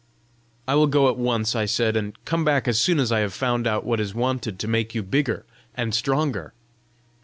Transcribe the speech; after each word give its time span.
"I 0.67 0.73
will 0.73 0.87
go 0.87 1.09
at 1.09 1.15
once," 1.19 1.55
I 1.55 1.65
said, 1.65 1.95
"and 1.95 2.15
come 2.25 2.43
back 2.43 2.67
as 2.67 2.81
soon 2.81 2.99
as 2.99 3.11
I 3.11 3.19
have 3.19 3.35
found 3.35 3.67
out 3.67 3.83
what 3.85 3.99
is 3.99 4.15
wanted 4.15 4.57
to 4.57 4.67
make 4.67 4.95
you 4.95 5.03
bigger 5.03 5.45
and 5.75 5.93
stronger." 5.93 6.55